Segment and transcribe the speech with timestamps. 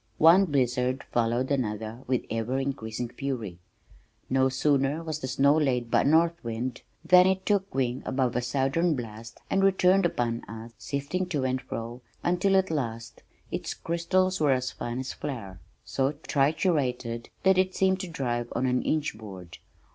[0.17, 3.59] One blizzard followed another with ever increasing fury.
[4.31, 8.35] No sooner was the snow laid by a north wind than it took wing above
[8.35, 13.75] a southern blast and returned upon us sifting to and fro until at last its
[13.75, 18.81] crystals were as fine as flour, so triturated that it seemed to drive through an
[18.81, 19.59] inch board.